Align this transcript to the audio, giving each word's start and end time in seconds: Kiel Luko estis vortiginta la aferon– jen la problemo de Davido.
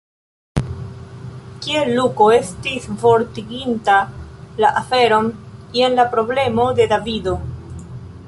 Kiel 1.65 1.89
Luko 1.97 2.29
estis 2.37 2.87
vortiginta 3.03 3.99
la 4.65 4.73
aferon– 4.81 5.31
jen 5.79 5.99
la 6.01 6.07
problemo 6.15 6.65
de 6.81 6.89
Davido. 6.95 7.35